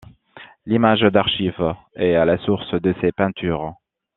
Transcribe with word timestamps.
L’image 0.65 1.01
d’archive 1.03 1.75
est 1.95 2.15
à 2.15 2.25
la 2.25 2.39
source 2.39 2.73
de 2.73 2.95
ses 3.01 3.11
peintures. 3.11 3.75